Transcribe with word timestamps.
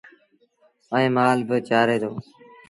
ائيٚݩ 0.95 1.13
مآل 1.15 1.39
با 1.47 1.55
چآري 1.67 1.97
دو 2.01 2.11